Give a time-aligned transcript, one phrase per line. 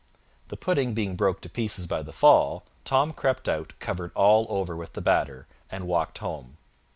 [0.47, 4.75] The pudding being broke to pieces by the fall, Tom crept out covered all over
[4.75, 6.57] with the batter, and walked home.